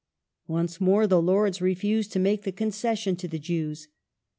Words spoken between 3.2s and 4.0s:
the Jews.